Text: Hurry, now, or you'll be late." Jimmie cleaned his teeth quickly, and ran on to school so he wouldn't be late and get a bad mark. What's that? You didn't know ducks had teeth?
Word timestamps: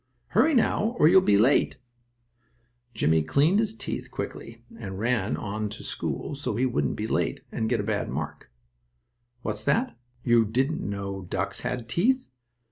Hurry, 0.29 0.55
now, 0.55 0.95
or 0.97 1.07
you'll 1.07 1.21
be 1.21 1.37
late." 1.37 1.77
Jimmie 2.95 3.21
cleaned 3.21 3.59
his 3.59 3.75
teeth 3.75 4.09
quickly, 4.09 4.63
and 4.79 4.97
ran 4.97 5.37
on 5.37 5.69
to 5.69 5.83
school 5.83 6.33
so 6.33 6.55
he 6.55 6.65
wouldn't 6.65 6.95
be 6.95 7.05
late 7.05 7.41
and 7.51 7.69
get 7.69 7.79
a 7.79 7.83
bad 7.83 8.09
mark. 8.09 8.49
What's 9.43 9.63
that? 9.65 9.95
You 10.23 10.43
didn't 10.43 10.81
know 10.81 11.21
ducks 11.29 11.61
had 11.61 11.87
teeth? 11.87 12.31